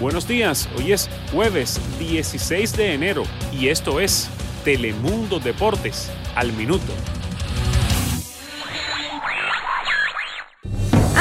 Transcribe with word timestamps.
Buenos 0.00 0.26
días, 0.26 0.68
hoy 0.76 0.92
es 0.92 1.08
jueves 1.30 1.80
16 1.98 2.76
de 2.76 2.94
enero 2.94 3.22
y 3.52 3.68
esto 3.68 4.00
es 4.00 4.28
Telemundo 4.64 5.38
Deportes 5.38 6.10
al 6.34 6.52
minuto. 6.54 6.92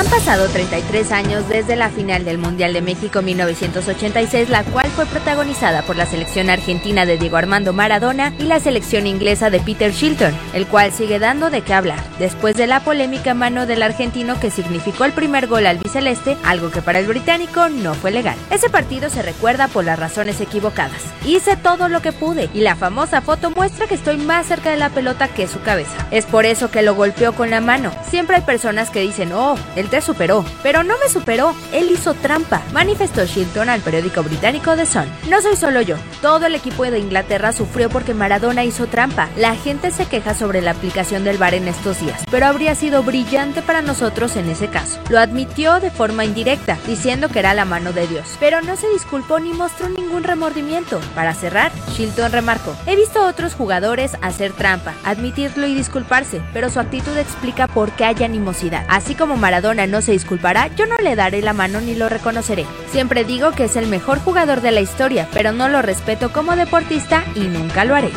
Han 0.01 0.07
pasado 0.07 0.47
33 0.47 1.11
años 1.11 1.47
desde 1.47 1.75
la 1.75 1.91
final 1.91 2.25
del 2.25 2.39
Mundial 2.39 2.73
de 2.73 2.81
México 2.81 3.21
1986, 3.21 4.49
la 4.49 4.63
cual 4.63 4.87
fue 4.87 5.05
protagonizada 5.05 5.83
por 5.83 5.95
la 5.95 6.07
selección 6.07 6.49
argentina 6.49 7.05
de 7.05 7.19
Diego 7.19 7.37
Armando 7.37 7.71
Maradona 7.71 8.33
y 8.39 8.45
la 8.45 8.59
selección 8.59 9.05
inglesa 9.05 9.51
de 9.51 9.59
Peter 9.59 9.91
Shilton, 9.91 10.33
el 10.55 10.65
cual 10.65 10.91
sigue 10.91 11.19
dando 11.19 11.51
de 11.51 11.61
qué 11.61 11.75
hablar, 11.75 12.03
después 12.17 12.55
de 12.55 12.65
la 12.65 12.79
polémica 12.79 13.35
mano 13.35 13.67
del 13.67 13.83
argentino 13.83 14.39
que 14.39 14.49
significó 14.49 15.05
el 15.05 15.11
primer 15.11 15.45
gol 15.45 15.67
al 15.67 15.77
biceleste, 15.77 16.35
algo 16.43 16.71
que 16.71 16.81
para 16.81 16.97
el 16.97 17.05
británico 17.05 17.69
no 17.69 17.93
fue 17.93 18.09
legal. 18.09 18.37
Ese 18.49 18.71
partido 18.71 19.07
se 19.11 19.21
recuerda 19.21 19.67
por 19.67 19.85
las 19.85 19.99
razones 19.99 20.41
equivocadas. 20.41 21.03
Hice 21.27 21.57
todo 21.57 21.89
lo 21.89 22.01
que 22.01 22.11
pude 22.11 22.49
y 22.55 22.61
la 22.61 22.75
famosa 22.75 23.21
foto 23.21 23.51
muestra 23.51 23.85
que 23.85 23.93
estoy 23.93 24.17
más 24.17 24.47
cerca 24.47 24.71
de 24.71 24.77
la 24.77 24.89
pelota 24.89 25.27
que 25.27 25.47
su 25.47 25.61
cabeza. 25.61 26.07
Es 26.09 26.25
por 26.25 26.47
eso 26.47 26.71
que 26.71 26.81
lo 26.81 26.95
golpeó 26.95 27.33
con 27.33 27.51
la 27.51 27.61
mano. 27.61 27.91
Siempre 28.09 28.37
hay 28.37 28.41
personas 28.41 28.89
que 28.89 29.01
dicen, 29.01 29.31
oh, 29.33 29.55
el 29.75 29.90
te 29.91 30.01
superó, 30.01 30.43
pero 30.63 30.83
no 30.83 30.97
me 30.97 31.09
superó, 31.09 31.53
él 31.73 31.91
hizo 31.91 32.13
trampa, 32.15 32.63
manifestó 32.73 33.25
Shilton 33.25 33.69
al 33.69 33.81
periódico 33.81 34.23
británico 34.23 34.75
The 34.75 34.85
Sun. 34.85 35.05
No 35.29 35.41
soy 35.41 35.57
solo 35.57 35.81
yo, 35.81 35.97
todo 36.21 36.45
el 36.45 36.55
equipo 36.55 36.83
de 36.83 36.99
Inglaterra 36.99 37.51
sufrió 37.51 37.89
porque 37.89 38.13
Maradona 38.13 38.63
hizo 38.63 38.87
trampa. 38.87 39.29
La 39.37 39.55
gente 39.55 39.91
se 39.91 40.05
queja 40.05 40.33
sobre 40.33 40.61
la 40.61 40.71
aplicación 40.71 41.23
del 41.23 41.37
VAR 41.37 41.53
en 41.53 41.67
estos 41.67 41.99
días, 41.99 42.23
pero 42.29 42.45
habría 42.45 42.75
sido 42.75 43.03
brillante 43.03 43.61
para 43.61 43.81
nosotros 43.81 44.35
en 44.35 44.49
ese 44.49 44.67
caso. 44.67 44.99
Lo 45.09 45.19
admitió 45.19 45.79
de 45.79 45.91
forma 45.91 46.25
indirecta, 46.25 46.77
diciendo 46.87 47.29
que 47.29 47.39
era 47.39 47.53
la 47.53 47.65
mano 47.65 47.93
de 47.93 48.07
Dios, 48.07 48.37
pero 48.39 48.61
no 48.61 48.75
se 48.75 48.89
disculpó 48.89 49.39
ni 49.39 49.53
mostró 49.53 49.89
ningún 49.89 50.23
remordimiento. 50.23 50.99
Para 51.15 51.33
cerrar, 51.33 51.71
Shilton 51.93 52.31
remarcó, 52.31 52.75
he 52.85 52.95
visto 52.95 53.19
a 53.19 53.27
otros 53.27 53.53
jugadores 53.53 54.17
hacer 54.21 54.53
trampa, 54.53 54.93
admitirlo 55.03 55.67
y 55.67 55.75
disculparse, 55.75 56.41
pero 56.53 56.69
su 56.69 56.79
actitud 56.79 57.17
explica 57.17 57.67
por 57.67 57.91
qué 57.91 58.05
hay 58.05 58.23
animosidad. 58.23 58.85
Así 58.89 59.15
como 59.15 59.37
Maradona 59.37 59.87
no 59.87 60.01
se 60.01 60.11
disculpará, 60.11 60.67
yo 60.75 60.85
no 60.85 60.97
le 60.97 61.15
daré 61.15 61.41
la 61.41 61.53
mano 61.53 61.81
ni 61.81 61.95
lo 61.95 62.09
reconoceré. 62.09 62.65
Siempre 62.91 63.23
digo 63.23 63.51
que 63.51 63.63
es 63.63 63.77
el 63.77 63.87
mejor 63.87 64.19
jugador 64.19 64.59
de 64.59 64.71
la 64.71 64.81
historia, 64.81 65.29
pero 65.33 65.53
no 65.53 65.69
lo 65.69 65.81
respeto 65.81 66.33
como 66.33 66.57
deportista 66.57 67.23
y 67.35 67.41
nunca 67.41 67.85
lo 67.85 67.95
haré. 67.95 68.11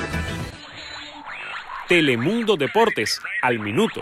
Telemundo 1.88 2.56
Deportes, 2.56 3.20
al 3.40 3.60
minuto. 3.60 4.00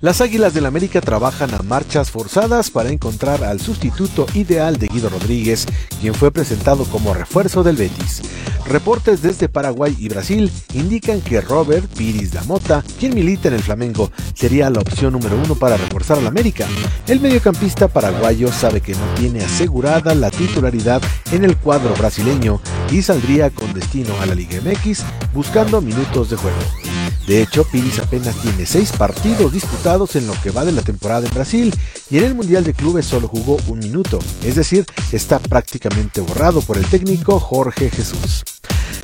Las 0.00 0.20
Águilas 0.20 0.54
del 0.54 0.66
América 0.66 1.00
trabajan 1.00 1.54
a 1.54 1.62
marchas 1.62 2.10
forzadas 2.10 2.70
para 2.70 2.90
encontrar 2.90 3.44
al 3.44 3.60
sustituto 3.60 4.26
ideal 4.34 4.76
de 4.76 4.88
Guido 4.88 5.08
Rodríguez, 5.08 5.68
quien 6.00 6.14
fue 6.14 6.32
presentado 6.32 6.84
como 6.86 7.14
refuerzo 7.14 7.62
del 7.62 7.76
Betis. 7.76 8.22
Reportes 8.66 9.22
desde 9.22 9.48
Paraguay 9.48 9.94
y 9.98 10.08
Brasil 10.08 10.50
indican 10.72 11.20
que 11.20 11.40
Robert 11.40 11.86
Piris 11.96 12.32
Damota, 12.32 12.82
quien 12.98 13.14
milita 13.14 13.48
en 13.48 13.54
el 13.54 13.62
Flamengo, 13.62 14.10
sería 14.34 14.70
la 14.70 14.80
opción 14.80 15.12
número 15.12 15.36
uno 15.36 15.54
para 15.54 15.76
reforzar 15.76 16.18
al 16.18 16.26
América. 16.26 16.66
El 17.06 17.20
mediocampista 17.20 17.88
paraguayo 17.88 18.52
sabe 18.52 18.80
que 18.80 18.94
no 18.94 19.04
tiene 19.16 19.44
asegurada 19.44 20.14
la 20.14 20.30
titularidad 20.30 21.02
en 21.32 21.44
el 21.44 21.56
cuadro 21.56 21.94
brasileño 21.94 22.60
y 22.90 23.02
saldría 23.02 23.50
con 23.50 23.72
destino 23.72 24.14
a 24.20 24.26
la 24.26 24.34
Liga 24.34 24.60
MX 24.60 25.02
buscando 25.34 25.80
minutos 25.80 26.30
de 26.30 26.36
juego. 26.36 26.81
De 27.26 27.40
hecho, 27.40 27.64
Piris 27.64 27.98
apenas 28.00 28.36
tiene 28.42 28.66
seis 28.66 28.92
partidos 28.92 29.52
disputados 29.52 30.16
en 30.16 30.26
lo 30.26 30.34
que 30.42 30.50
va 30.50 30.64
de 30.64 30.72
la 30.72 30.82
temporada 30.82 31.26
en 31.26 31.34
Brasil 31.34 31.74
y 32.10 32.18
en 32.18 32.24
el 32.24 32.34
Mundial 32.34 32.64
de 32.64 32.74
Clubes 32.74 33.06
solo 33.06 33.28
jugó 33.28 33.58
un 33.68 33.78
minuto, 33.78 34.18
es 34.44 34.56
decir, 34.56 34.84
está 35.12 35.38
prácticamente 35.38 36.20
borrado 36.20 36.60
por 36.62 36.76
el 36.78 36.86
técnico 36.86 37.38
Jorge 37.38 37.90
Jesús. 37.90 38.42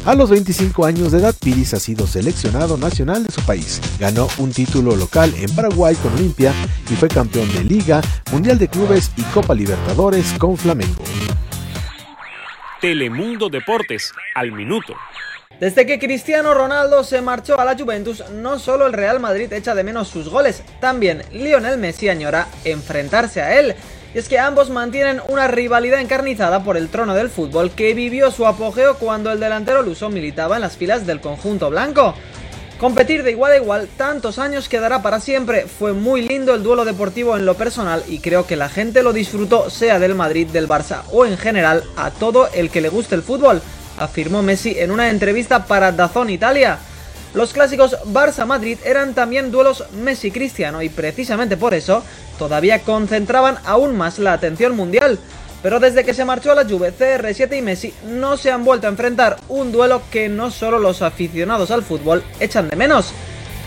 A 0.05 0.15
los 0.15 0.31
25 0.31 0.85
años 0.85 1.13
de 1.13 1.19
edad, 1.19 1.35
Piris 1.39 1.75
ha 1.75 1.81
sido 1.81 2.07
seleccionado 2.07 2.77
nacional 2.77 3.25
de 3.25 3.33
su 3.33 3.43
país. 3.43 3.81
Ganó 3.99 4.29
un 4.39 4.53
título 4.53 4.97
local 4.97 5.33
en 5.37 5.55
Paraguay 5.55 5.95
con 5.97 6.13
Olimpia 6.15 6.55
y 6.91 6.95
fue 6.95 7.09
campeón 7.09 7.53
de 7.53 7.65
Liga, 7.65 8.01
Mundial 8.33 8.59
de 8.59 8.69
Clubes 8.69 9.11
y 9.17 9.23
Copa 9.23 9.55
Libertadores 9.55 10.33
con 10.39 10.57
Flamengo. 10.57 11.03
Telemundo 12.81 13.49
Deportes, 13.49 14.13
al 14.35 14.53
minuto. 14.53 14.95
Desde 15.61 15.87
que 15.87 15.99
Cristiano 15.99 16.55
Ronaldo 16.55 17.03
se 17.03 17.21
marchó 17.21 17.59
a 17.59 17.65
la 17.65 17.77
Juventus, 17.77 18.23
no 18.31 18.61
solo 18.61 18.87
el 18.87 18.93
Real 18.93 19.19
Madrid 19.19 19.53
echa 19.53 19.75
de 19.75 19.83
menos 19.83 20.07
sus 20.07 20.29
goles, 20.29 20.63
también 20.81 21.25
Lionel 21.33 21.79
Messi 21.79 22.09
añora 22.09 22.47
enfrentarse 22.65 23.43
a 23.43 23.59
él. 23.59 23.75
Y 24.15 24.19
es 24.19 24.29
que 24.29 24.39
ambos 24.39 24.71
mantienen 24.71 25.21
una 25.27 25.49
rivalidad 25.49 26.01
encarnizada 26.01 26.63
por 26.63 26.77
el 26.77 26.89
trono 26.89 27.13
del 27.13 27.29
fútbol 27.29 27.73
que 27.73 27.93
vivió 27.93 28.31
su 28.31 28.47
apogeo 28.47 28.99
cuando 28.99 29.33
el 29.33 29.41
delantero 29.41 29.83
luso 29.83 30.09
militaba 30.11 30.55
en 30.55 30.63
las 30.63 30.77
filas 30.77 31.07
del 31.09 31.21
conjunto 31.21 31.71
blanco. 31.71 32.15
Competir 32.79 33.25
de 33.25 33.33
igual 33.33 33.51
a 33.51 33.57
igual 33.57 33.89
tantos 33.97 34.39
años 34.39 34.69
quedará 34.69 35.03
para 35.03 35.19
siempre. 35.19 35.67
Fue 35.67 35.93
muy 35.93 36.23
lindo 36.23 36.55
el 36.55 36.63
duelo 36.63 36.85
deportivo 36.85 37.37
en 37.37 37.45
lo 37.45 37.55
personal 37.55 38.05
y 38.07 38.21
creo 38.21 38.47
que 38.47 38.55
la 38.55 38.69
gente 38.69 39.03
lo 39.03 39.13
disfrutó 39.13 39.71
sea 39.71 39.99
del 39.99 40.15
Madrid, 40.15 40.47
del 40.47 40.69
Barça 40.69 41.03
o 41.11 41.27
en 41.27 41.37
general 41.37 41.83
a 41.97 42.13
todo 42.13 42.49
el 42.55 42.71
que 42.71 42.81
le 42.81 42.91
guste 42.91 43.17
el 43.17 43.23
fútbol 43.23 43.61
afirmó 43.99 44.43
Messi 44.43 44.79
en 44.79 44.91
una 44.91 45.11
entrevista 45.11 45.67
para 45.67 45.93
Dazón 45.93 46.31
Italia. 46.31 46.79
Los 47.35 47.53
clásicos 47.53 47.97
Barça-Madrid 48.07 48.79
eran 48.85 49.15
también 49.15 49.51
duelos 49.51 49.85
Messi-Cristiano 49.93 50.83
y 50.83 50.89
precisamente 50.89 51.57
por 51.57 51.75
eso 51.75 52.03
todavía 52.39 52.81
concentraban 52.83 53.59
aún 53.65 53.97
más 53.97 54.19
la 54.19 54.33
atención 54.33 54.75
mundial. 54.75 55.19
Pero 55.63 55.81
desde 55.81 56.05
que 56.05 56.15
se 56.15 56.25
marchó 56.25 56.53
a 56.53 56.55
la 56.55 56.65
Juve, 56.65 56.95
CR7 56.97 57.59
y 57.59 57.63
Messi 57.63 57.95
no 58.07 58.37
se 58.37 58.51
han 58.51 58.65
vuelto 58.65 58.87
a 58.87 58.91
enfrentar, 58.91 59.37
un 59.49 59.73
duelo 59.73 60.03
que 60.11 60.29
no 60.29 60.51
solo 60.51 60.79
los 60.79 61.03
aficionados 61.03 61.71
al 61.71 61.83
fútbol 61.83 62.23
echan 62.41 62.69
de 62.69 62.77
menos. 62.77 63.13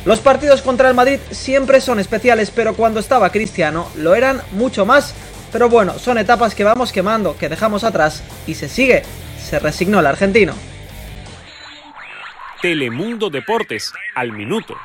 Los 0.06 0.20
partidos 0.20 0.62
contra 0.62 0.90
el 0.90 0.96
Madrid 0.96 1.20
siempre 1.30 1.81
son 1.81 2.00
especiales, 2.00 2.50
pero 2.50 2.75
cuando 2.75 3.00
estaba 3.00 3.30
Cristiano 3.30 3.88
lo 3.96 4.16
eran 4.16 4.41
mucho 4.53 4.86
más. 4.86 5.14
Pero 5.52 5.70
bueno, 5.70 6.00
son 6.00 6.18
etapas 6.18 6.56
que 6.56 6.64
vamos 6.64 6.91
quemando, 6.91 7.38
que 7.38 7.50
dejamos 7.50 7.84
atrás 7.84 8.24
y 8.47 8.56
se 8.56 8.70
sigue 8.70 9.03
se 9.41 9.59
resignó 9.59 10.00
el 10.00 10.06
argentino. 10.06 10.53
Telemundo 12.62 13.29
Deportes, 13.29 13.91
al 14.16 14.31
minuto. 14.31 14.78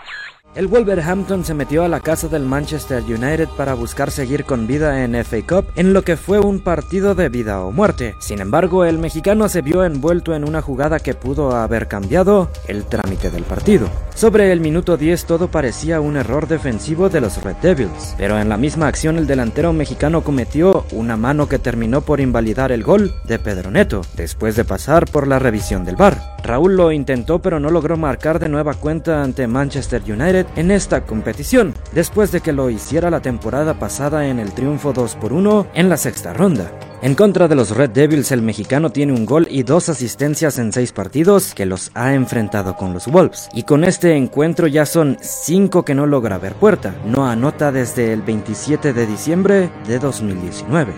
El 0.56 0.68
Wolverhampton 0.68 1.44
se 1.44 1.52
metió 1.52 1.84
a 1.84 1.88
la 1.88 2.00
casa 2.00 2.28
del 2.28 2.42
Manchester 2.42 3.02
United 3.02 3.46
para 3.58 3.74
buscar 3.74 4.10
seguir 4.10 4.46
con 4.46 4.66
vida 4.66 5.04
en 5.04 5.14
FA 5.22 5.42
Cup 5.46 5.66
en 5.76 5.92
lo 5.92 6.00
que 6.00 6.16
fue 6.16 6.38
un 6.38 6.60
partido 6.60 7.14
de 7.14 7.28
vida 7.28 7.60
o 7.60 7.72
muerte. 7.72 8.14
Sin 8.20 8.40
embargo, 8.40 8.86
el 8.86 8.98
mexicano 8.98 9.50
se 9.50 9.60
vio 9.60 9.84
envuelto 9.84 10.34
en 10.34 10.48
una 10.48 10.62
jugada 10.62 10.98
que 10.98 11.12
pudo 11.12 11.54
haber 11.54 11.88
cambiado 11.88 12.48
el 12.68 12.86
trámite 12.86 13.30
del 13.30 13.42
partido. 13.42 13.90
Sobre 14.14 14.50
el 14.50 14.62
minuto 14.62 14.96
10 14.96 15.26
todo 15.26 15.48
parecía 15.48 16.00
un 16.00 16.16
error 16.16 16.48
defensivo 16.48 17.10
de 17.10 17.20
los 17.20 17.42
Red 17.44 17.56
Devils, 17.60 18.14
pero 18.16 18.38
en 18.40 18.48
la 18.48 18.56
misma 18.56 18.86
acción 18.86 19.18
el 19.18 19.26
delantero 19.26 19.74
mexicano 19.74 20.24
cometió 20.24 20.86
una 20.90 21.18
mano 21.18 21.50
que 21.50 21.58
terminó 21.58 22.00
por 22.00 22.18
invalidar 22.18 22.72
el 22.72 22.82
gol 22.82 23.12
de 23.24 23.38
Pedro 23.38 23.70
Neto, 23.70 24.00
después 24.16 24.56
de 24.56 24.64
pasar 24.64 25.04
por 25.04 25.26
la 25.26 25.38
revisión 25.38 25.84
del 25.84 25.96
VAR. 25.96 26.18
Raúl 26.42 26.76
lo 26.76 26.92
intentó 26.92 27.42
pero 27.42 27.60
no 27.60 27.68
logró 27.68 27.98
marcar 27.98 28.38
de 28.38 28.48
nueva 28.48 28.72
cuenta 28.72 29.22
ante 29.22 29.46
Manchester 29.46 30.00
United 30.06 30.45
en 30.54 30.70
esta 30.70 31.04
competición, 31.04 31.74
después 31.92 32.32
de 32.32 32.40
que 32.40 32.52
lo 32.52 32.70
hiciera 32.70 33.10
la 33.10 33.20
temporada 33.20 33.78
pasada 33.78 34.28
en 34.28 34.38
el 34.38 34.52
triunfo 34.52 34.92
2 34.92 35.16
por 35.16 35.32
1 35.32 35.68
en 35.74 35.88
la 35.88 35.96
sexta 35.96 36.32
ronda. 36.32 36.70
En 37.02 37.14
contra 37.14 37.46
de 37.46 37.54
los 37.54 37.76
Red 37.76 37.90
Devils, 37.90 38.32
el 38.32 38.40
mexicano 38.40 38.90
tiene 38.90 39.12
un 39.12 39.26
gol 39.26 39.46
y 39.50 39.62
dos 39.62 39.88
asistencias 39.88 40.58
en 40.58 40.72
seis 40.72 40.92
partidos 40.92 41.54
que 41.54 41.66
los 41.66 41.90
ha 41.94 42.14
enfrentado 42.14 42.74
con 42.74 42.94
los 42.94 43.06
Wolves. 43.06 43.48
Y 43.52 43.64
con 43.64 43.84
este 43.84 44.16
encuentro 44.16 44.66
ya 44.66 44.86
son 44.86 45.18
cinco 45.20 45.84
que 45.84 45.94
no 45.94 46.06
logra 46.06 46.38
ver 46.38 46.54
puerta. 46.54 46.94
No 47.04 47.26
anota 47.26 47.70
desde 47.70 48.12
el 48.12 48.22
27 48.22 48.92
de 48.92 49.06
diciembre 49.06 49.70
de 49.86 49.98
2019. 49.98 50.94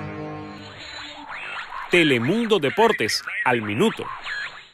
Telemundo 1.90 2.58
Deportes, 2.58 3.22
al 3.44 3.62
minuto. 3.62 4.04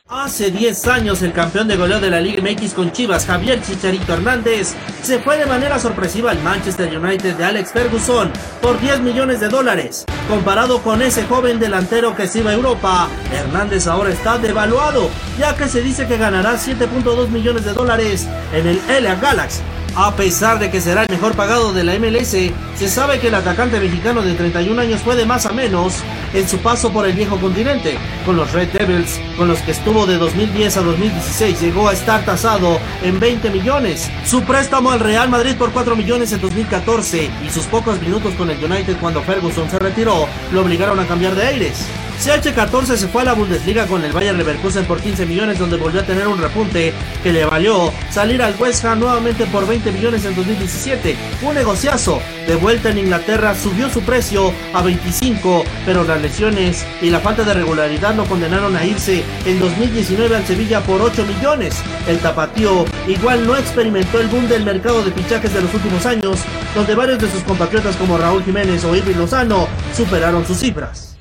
Hace 0.07 0.51
10 0.51 0.87
años 0.89 1.23
el 1.23 1.33
campeón 1.33 1.67
de 1.67 1.77
goleo 1.77 1.99
de 1.99 2.11
la 2.11 2.21
Liga 2.21 2.43
MX 2.43 2.75
con 2.75 2.93
Chivas, 2.93 3.25
Javier 3.25 3.63
Chicharito 3.63 4.13
Hernández, 4.13 4.75
se 5.03 5.19
fue 5.19 5.39
de 5.39 5.47
manera 5.47 5.79
sorpresiva 5.79 6.31
al 6.31 6.43
Manchester 6.43 6.95
United 6.95 7.37
de 7.37 7.45
Alex 7.45 7.73
Ferguson 7.73 8.31
por 8.61 8.79
10 8.79 9.01
millones 9.01 9.41
de 9.41 9.49
dólares. 9.49 10.05
Comparado 10.29 10.83
con 10.83 11.01
ese 11.01 11.25
joven 11.25 11.59
delantero 11.59 12.15
que 12.15 12.27
se 12.27 12.41
iba 12.41 12.51
a 12.51 12.55
Europa, 12.55 13.09
Hernández 13.33 13.87
ahora 13.87 14.11
está 14.11 14.37
devaluado, 14.37 15.09
ya 15.39 15.57
que 15.57 15.69
se 15.69 15.81
dice 15.81 16.07
que 16.07 16.19
ganará 16.19 16.57
7.2 16.57 17.29
millones 17.29 17.65
de 17.65 17.73
dólares 17.73 18.29
en 18.53 18.67
el 18.67 18.81
LA 18.87 19.15
Galaxy 19.15 19.63
a 19.97 20.17
pesar 20.17 20.59
de 20.59 20.71
que 20.71 20.81
será 20.81 21.03
el 21.03 21.11
mejor 21.11 21.35
pagado 21.35 21.73
de 21.73 21.85
la 21.85 21.99
MLS, 21.99 22.31
se 22.31 22.89
sabe 22.89 23.21
que 23.21 23.29
el 23.29 23.35
atacante 23.35 23.79
mexicano 23.79 24.23
de 24.23 24.35
31 24.35 24.81
años 24.81 25.01
fue 25.03 25.15
de 25.15 25.25
más 25.25 25.47
a 25.47 25.53
menos 25.53 26.03
en 26.33 26.49
su 26.49 26.59
paso 26.59 26.93
por 26.93 27.07
el 27.07 27.13
viejo 27.13 27.39
continente. 27.39 27.97
Con 28.27 28.37
los 28.37 28.53
Red 28.53 28.71
Devils, 28.73 29.21
con 29.37 29.49
los 29.49 29.61
que 29.61 29.71
estuvo 29.71 30.07
de 30.07 30.19
2010 30.19 30.77
a 30.77 30.83
2016, 30.83 31.61
llegó 31.61 31.89
a 31.89 31.93
estar 31.93 32.25
tasado 32.25 32.79
en 33.03 33.21
20 33.21 33.51
millones. 33.51 34.11
Su 34.27 34.43
préstamo 34.43 34.91
al 34.91 35.01
Real 35.01 35.29
Madrid 35.29 35.55
por 35.57 35.71
4 35.71 35.95
millones 35.95 36.33
en 36.33 36.41
2014 36.41 37.31
y 37.47 37.51
sus 37.51 37.67
pocos 37.67 38.01
minutos 38.01 38.35
con 38.35 38.51
el 38.51 38.63
United 38.63 38.97
cuando 39.01 39.23
Ferguson 39.23 39.71
se 39.71 39.79
retiró 39.79 40.27
lo 40.53 40.63
obligaron 40.63 40.99
a 40.99 41.07
cambiar 41.07 41.35
de 41.35 41.47
aires. 41.47 41.87
CH14 42.25 42.97
se 42.97 43.09
fue 43.09 43.21
a 43.21 43.27
la 43.27 43.35
Bundesliga 43.35 43.87
con 43.87 44.03
el 44.03 44.13
Bayern 44.13 44.39
Leverkusen 44.39 44.87
por 44.87 44.99
15 44.99 45.27
millones 45.27 45.59
donde 45.59 45.77
volvió 45.77 46.01
a 46.01 46.07
tener 46.07 46.27
un 46.27 46.39
repunte 46.41 46.95
que 47.23 47.35
le 47.35 47.45
valió 47.45 47.93
salir 48.11 48.41
al 48.41 48.55
West 48.59 48.83
Ham 48.87 49.01
nuevamente 49.01 49.45
por 49.45 49.67
20 49.67 49.93
millones 49.93 50.25
en 50.25 50.35
2017. 50.35 51.17
Un 51.43 51.55
negociazo. 51.55 52.23
De 52.47 52.55
vuelta 52.55 52.89
en 52.89 52.97
Inglaterra 52.97 53.55
subió 53.55 53.91
su 53.91 54.01
precio 54.01 54.55
a 54.73 54.81
25, 54.81 55.65
pero 55.85 56.03
las 56.05 56.23
lesiones 56.23 56.87
y 57.03 57.11
la 57.11 57.21
falta 57.21 57.45
de 57.45 57.53
regularidad 57.53 58.15
lo 58.15 58.25
condenaron 58.25 58.75
a 58.75 58.87
irse 58.87 59.23
en 59.45 59.61
2019 59.61 60.35
al 60.35 60.47
Sevilla 60.47 60.81
por 60.81 61.03
8 61.03 61.27
millones. 61.27 61.77
El 62.09 62.21
tapatío 62.21 62.87
igual 63.07 63.47
no 63.47 63.55
experimentó 63.55 64.19
el 64.19 64.29
boom 64.29 64.49
del 64.49 64.65
mercado 64.65 65.05
de 65.05 65.13
fichajes 65.13 65.53
de 65.53 65.61
los 65.61 65.75
últimos 65.75 66.07
años, 66.07 66.39
donde 66.75 66.95
varios 66.95 67.19
de 67.19 67.31
sus 67.31 67.43
compatriotas 67.43 67.97
como 67.97 68.17
Raúl 68.17 68.43
Jiménez 68.45 68.83
o 68.85 68.97
Irving 68.97 69.17
Lozano 69.17 69.69
superaron 69.95 70.47
sus 70.47 70.57
cifras. 70.57 71.14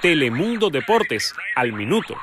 Telemundo 0.00 0.70
Deportes, 0.70 1.34
al 1.54 1.74
minuto. 1.74 2.16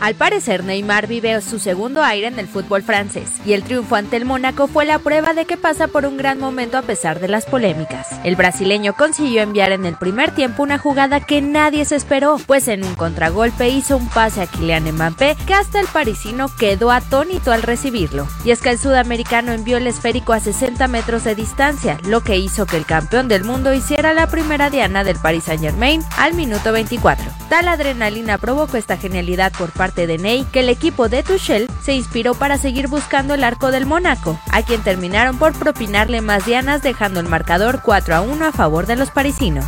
Al 0.00 0.14
parecer, 0.14 0.62
Neymar 0.62 1.06
vive 1.06 1.40
su 1.40 1.58
segundo 1.58 2.02
aire 2.02 2.26
en 2.26 2.38
el 2.38 2.48
fútbol 2.48 2.82
francés 2.82 3.30
y 3.46 3.54
el 3.54 3.62
triunfo 3.62 3.96
ante 3.96 4.16
el 4.16 4.26
Mónaco 4.26 4.68
fue 4.68 4.84
la 4.84 4.98
prueba 4.98 5.32
de 5.32 5.46
que 5.46 5.56
pasa 5.56 5.88
por 5.88 6.04
un 6.04 6.18
gran 6.18 6.38
momento 6.38 6.76
a 6.76 6.82
pesar 6.82 7.18
de 7.18 7.28
las 7.28 7.46
polémicas. 7.46 8.08
El 8.22 8.36
brasileño 8.36 8.94
consiguió 8.94 9.40
enviar 9.40 9.72
en 9.72 9.86
el 9.86 9.96
primer 9.96 10.32
tiempo 10.32 10.62
una 10.62 10.76
jugada 10.76 11.20
que 11.20 11.40
nadie 11.40 11.86
se 11.86 11.96
esperó, 11.96 12.36
pues 12.46 12.68
en 12.68 12.84
un 12.84 12.94
contragolpe 12.94 13.70
hizo 13.70 13.96
un 13.96 14.08
pase 14.08 14.42
a 14.42 14.46
Kylian 14.46 14.84
Mbappé 14.92 15.34
que 15.46 15.54
hasta 15.54 15.80
el 15.80 15.86
parisino 15.86 16.54
quedó 16.58 16.90
atónito 16.90 17.50
al 17.50 17.62
recibirlo. 17.62 18.28
Y 18.44 18.50
es 18.50 18.60
que 18.60 18.70
el 18.70 18.78
sudamericano 18.78 19.52
envió 19.52 19.78
el 19.78 19.86
esférico 19.86 20.34
a 20.34 20.40
60 20.40 20.88
metros 20.88 21.24
de 21.24 21.34
distancia, 21.34 21.98
lo 22.06 22.20
que 22.22 22.36
hizo 22.36 22.66
que 22.66 22.76
el 22.76 22.84
campeón 22.84 23.28
del 23.28 23.44
mundo 23.44 23.72
hiciera 23.72 24.12
la 24.12 24.26
primera 24.26 24.68
diana 24.68 25.04
del 25.04 25.16
Paris 25.16 25.44
Saint 25.44 25.62
Germain 25.62 26.02
al 26.18 26.34
minuto 26.34 26.70
24. 26.72 27.24
Tal 27.48 27.68
adrenalina 27.68 28.36
provocó 28.36 28.76
esta 28.76 28.98
genialidad 28.98 29.52
por 29.52 29.70
parte 29.70 29.85
de 29.94 30.18
Ney 30.18 30.44
que 30.52 30.60
el 30.60 30.68
equipo 30.68 31.08
de 31.08 31.22
Tuchel 31.22 31.68
se 31.80 31.94
inspiró 31.94 32.34
para 32.34 32.58
seguir 32.58 32.88
buscando 32.88 33.34
el 33.34 33.44
arco 33.44 33.70
del 33.70 33.86
Mónaco, 33.86 34.38
a 34.50 34.62
quien 34.62 34.82
terminaron 34.82 35.38
por 35.38 35.52
propinarle 35.56 36.20
más 36.20 36.44
dianas 36.44 36.82
dejando 36.82 37.20
el 37.20 37.28
marcador 37.28 37.80
4 37.82 38.16
a 38.16 38.20
1 38.20 38.44
a 38.46 38.52
favor 38.52 38.86
de 38.86 38.96
los 38.96 39.10
parisinos. 39.10 39.64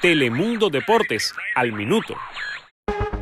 Telemundo 0.00 0.70
Deportes, 0.70 1.34
al 1.54 1.72
minuto. 1.72 2.14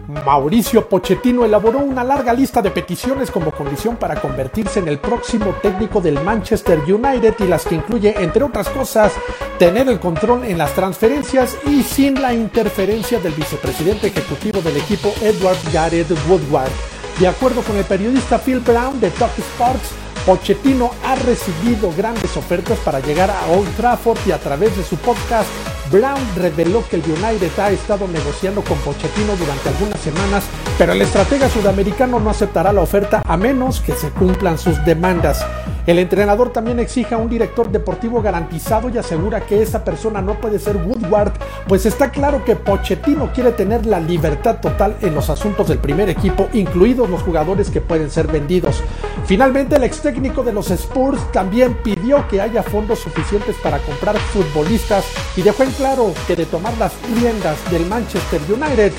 Mauricio 0.09 0.87
Pochettino 0.87 1.45
elaboró 1.45 1.79
una 1.79 2.05
larga 2.05 2.33
lista 2.35 2.61
de 2.61 2.71
peticiones 2.71 3.31
como 3.31 3.53
condición 3.53 3.97
para 3.97 4.21
convertirse 4.21 4.81
en 4.81 4.89
el 4.89 4.99
próximo 4.99 5.55
técnico 5.63 6.01
del 6.01 6.21
Manchester 6.23 6.81
United 6.81 7.35
y 7.39 7.45
las 7.45 7.65
que 7.65 7.77
incluye, 7.77 8.15
entre 8.19 8.45
otras 8.45 8.69
cosas, 8.69 9.13
tener 9.59 9.89
el 9.89 10.01
control 10.01 10.45
en 10.45 10.59
las 10.59 10.75
transferencias 10.75 11.57
y 11.67 11.83
sin 11.83 12.21
la 12.21 12.35
interferencia 12.35 13.19
del 13.19 13.33
vicepresidente 13.33 14.09
ejecutivo 14.09 14.61
del 14.61 14.77
equipo 14.77 15.13
Edward 15.23 15.57
Gareth 15.73 16.11
Woodward. 16.29 16.71
De 17.19 17.29
acuerdo 17.29 17.63
con 17.63 17.77
el 17.77 17.85
periodista 17.85 18.39
Phil 18.39 18.61
Brown 18.61 19.01
de 19.01 19.11
Talk 19.11 19.39
Sports, 19.39 19.91
Pochettino 20.27 20.91
ha 21.05 21.15
recibido 21.15 21.93
grandes 21.97 22.37
ofertas 22.37 22.79
para 22.81 23.01
llegar 23.01 23.31
a 23.31 23.47
Old 23.53 23.75
Trafford 23.77 24.19
y 24.27 24.33
a 24.33 24.39
través 24.39 24.77
de 24.77 24.85
su 24.85 24.97
podcast 24.97 25.49
Brown 25.91 26.21
reveló 26.37 26.83
que 26.89 26.97
el 26.97 27.03
United 27.03 27.59
ha 27.59 27.71
estado 27.71 28.09
negociando 28.09 28.63
con 28.63 28.79
Pochettino 28.79 29.37
durante 29.37 29.69
algunas 29.69 30.01
semanas, 30.01 30.45
pero 30.79 30.93
el 30.93 31.03
estratega 31.03 31.49
sudamericano 31.49 32.21
no 32.21 32.31
aceptará 32.31 32.73
la 32.73 32.81
oferta 32.81 33.23
a 33.25 33.37
menos 33.37 33.81
que 33.81 33.93
se 33.93 34.11
cumplan 34.11 34.59
sus 34.59 34.83
demandas. 34.85 35.45
El 35.87 35.99
entrenador 35.99 36.51
también 36.51 36.79
exige 36.79 37.15
a 37.15 37.19
un 37.19 37.29
director 37.29 37.71
deportivo 37.71 38.23
garantizado 38.23 38.89
y 38.89 38.97
asegura 38.97 39.43
que 39.43 39.61
esa 39.61 39.85
persona 39.85 40.23
no 40.23 40.41
puede 40.41 40.59
ser 40.59 40.77
Woodward, 40.77 41.33
pues 41.69 41.85
está 41.85 42.11
claro 42.11 42.43
que 42.43 42.57
Pochettino 42.57 43.31
quiere 43.35 43.53
tener 43.53 43.85
la 43.85 44.01
libertad 44.01 44.61
total 44.61 44.97
en 45.03 45.15
los 45.15 45.29
asuntos 45.29 45.69
del 45.69 45.79
primer 45.79 46.09
equipo, 46.09 46.49
incluidos 46.55 47.11
los 47.11 47.23
jugadores 47.23 47.69
que 47.69 47.83
pueden 47.83 48.11
ser 48.11 48.29
vendidos. 48.29 48.83
Finalmente, 49.27 49.77
el 49.77 49.85
ex 49.85 50.01
técnico 50.01 50.43
de 50.43 50.55
los 50.55 50.71
Spurs 50.71 51.21
también 51.33 51.75
pidió 51.83 52.27
que 52.29 52.41
haya 52.41 52.63
fondos 52.63 53.01
suficientes 53.01 53.57
para 53.63 53.79
comprar 53.81 54.17
futbolistas 54.17 55.05
y 55.37 55.43
dejó 55.43 55.65
en 55.65 55.73
claro 55.73 56.15
que 56.27 56.35
de 56.35 56.47
tomar 56.47 56.73
las 56.79 56.93
riendas 57.15 57.59
del 57.71 57.85
Manchester 57.87 58.41
United 58.49 58.93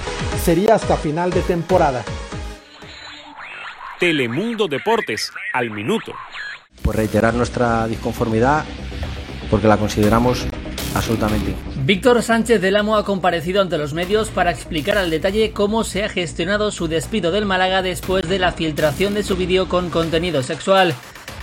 sería 0.44 0.76
hasta 0.76 0.98
final 0.98 1.32
de 1.32 1.42
temporada. 1.42 2.04
Telemundo 4.00 4.68
Deportes, 4.68 5.32
al 5.54 5.72
minuto. 5.72 6.14
Pues 6.86 6.96
reiterar 6.98 7.34
nuestra 7.34 7.88
disconformidad 7.88 8.64
porque 9.50 9.68
la 9.68 9.78
consideramos 9.78 10.46
absolutamente. 10.94 11.56
Víctor 11.84 12.22
Sánchez 12.22 12.62
del 12.62 12.76
Amo 12.76 12.96
ha 12.96 13.04
comparecido 13.04 13.62
ante 13.62 13.80
los 13.80 13.96
medios 13.96 14.30
para 14.30 14.52
explicar 14.52 15.00
al 15.00 15.10
detalle 15.10 15.52
cómo 15.52 15.84
se 15.84 16.04
ha 16.04 16.10
gestionado 16.10 16.70
su 16.70 16.88
despido 16.88 17.32
del 17.32 17.46
Málaga 17.46 17.82
después 17.82 18.30
de 18.30 18.38
la 18.38 18.52
filtración 18.52 19.16
de 19.16 19.24
su 19.24 19.36
vídeo 19.36 19.68
con 19.68 19.90
contenido 19.90 20.44
sexual. 20.44 20.94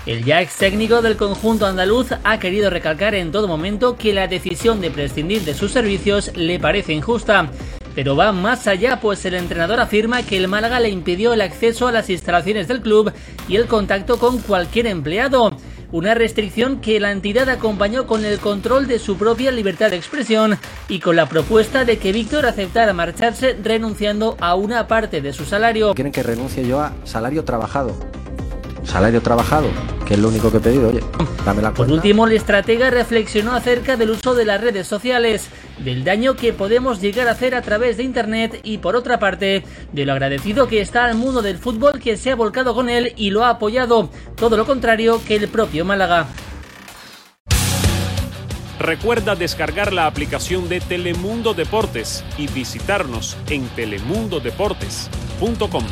El 0.07 0.25
ya 0.25 0.41
ex 0.43 0.57
técnico 0.57 1.03
del 1.03 1.17
conjunto 1.17 1.67
andaluz 1.67 2.13
ha 2.23 2.39
querido 2.39 2.71
recalcar 2.71 3.17
en 3.17 3.33
todo 3.33 3.49
momento 3.49 3.97
que 3.97 4.13
la 4.13 4.29
decisión 4.29 4.81
de 4.81 4.93
prescindir 4.93 5.43
de 5.43 5.55
sus 5.55 5.73
servicios 5.73 6.31
le 6.37 6.61
parece 6.61 6.93
injusta. 6.93 7.51
Pero 7.95 8.17
va 8.17 8.33
más 8.33 8.67
allá, 8.67 9.01
pues 9.01 9.25
el 9.27 9.35
entrenador 9.35 9.81
afirma 9.81 10.23
que 10.23 10.39
el 10.39 10.49
Málaga 10.49 10.81
le 10.81 10.89
impidió 10.89 11.35
el 11.35 11.43
acceso 11.43 11.89
a 11.89 11.93
las 11.93 12.09
instalaciones 12.09 12.69
del 12.69 12.81
club 12.81 13.13
y 13.49 13.57
el 13.57 13.67
contacto 13.67 14.19
con 14.19 14.39
cualquier 14.39 14.87
empleado. 14.87 15.51
Una 15.93 16.15
restricción 16.15 16.81
que 16.81 16.99
la 17.01 17.13
entidad 17.13 17.51
acompañó 17.51 18.07
con 18.07 18.25
el 18.25 18.39
control 18.39 18.87
de 18.87 18.99
su 18.99 19.19
propia 19.19 19.53
libertad 19.53 19.91
de 19.91 19.97
expresión 19.97 20.59
y 20.89 21.01
con 21.01 21.17
la 21.17 21.29
propuesta 21.29 21.85
de 21.85 21.99
que 21.99 22.13
Víctor 22.13 22.47
aceptara 22.47 22.95
marcharse 22.95 23.59
renunciando 23.63 24.39
a 24.41 24.55
una 24.55 24.87
parte 24.89 25.21
de 25.21 25.35
su 25.35 25.45
salario. 25.45 25.93
Quieren 25.95 26.13
que 26.13 26.23
renuncie 26.23 26.67
yo 26.67 26.81
a 26.81 26.95
salario 27.05 27.45
trabajado 27.45 28.12
salario 28.85 29.23
trabajado, 29.23 29.69
que 30.07 30.15
es 30.15 30.21
lo 30.21 30.29
único 30.29 30.51
que 30.51 30.59
he 30.59 30.61
pedido, 30.61 30.89
oye, 30.89 31.03
dame 31.45 31.63
la 31.63 31.73
Por 31.73 31.91
último, 31.91 32.27
el 32.27 32.33
estratega 32.33 32.91
reflexionó 32.91 33.53
acerca 33.53 33.97
del 33.97 34.11
uso 34.11 34.35
de 34.35 34.45
las 34.45 34.61
redes 34.61 34.87
sociales, 34.87 35.49
del 35.79 36.05
daño 36.05 36.37
que 36.37 36.53
podemos 36.53 37.01
llegar 37.01 37.29
a 37.29 37.33
hacer 37.33 37.55
a 37.55 37.63
través 37.63 37.97
de 37.97 38.03
Internet 38.03 38.61
y 38.63 38.79
por 38.79 38.97
otra 38.97 39.19
parte, 39.19 39.65
de 39.93 40.07
lo 40.07 40.13
agradecido 40.13 40.69
que 40.69 40.81
está 40.81 41.05
al 41.05 41.17
mundo 41.17 41.43
del 41.43 41.59
fútbol 41.59 42.01
que 42.01 42.17
se 42.17 42.31
ha 42.31 42.37
volcado 42.37 42.75
con 42.75 42.89
él 42.89 43.13
y 43.17 43.31
lo 43.31 43.45
ha 43.45 43.51
apoyado, 43.51 44.11
todo 44.37 44.57
lo 44.57 44.67
contrario 44.67 45.21
que 45.27 45.37
el 45.37 45.49
propio 45.49 45.85
Málaga. 45.85 46.27
Recuerda 48.79 49.37
descargar 49.37 49.93
la 49.93 50.07
aplicación 50.07 50.69
de 50.69 50.81
Telemundo 50.81 51.55
Deportes 51.55 52.25
y 52.37 52.49
visitarnos 52.49 53.37
en 53.49 53.69
telemundodeportes.com. 53.69 55.85